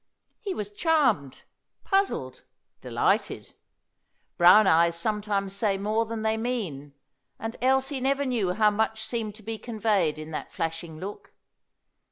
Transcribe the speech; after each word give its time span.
He 0.39 0.55
was 0.55 0.71
charmed, 0.71 1.43
puzzled, 1.83 2.41
delighted. 2.81 3.55
Brown 4.35 4.65
eyes 4.65 4.97
sometimes 4.97 5.55
say 5.55 5.77
more 5.77 6.07
than 6.07 6.23
they 6.23 6.37
mean, 6.37 6.95
and 7.37 7.55
Elsie 7.61 8.01
never 8.01 8.25
knew 8.25 8.53
how 8.53 8.71
much 8.71 9.03
seemed 9.05 9.35
to 9.35 9.43
be 9.43 9.59
conveyed 9.59 10.17
in 10.17 10.31
that 10.31 10.51
flashing 10.51 10.97
look. 10.97 11.33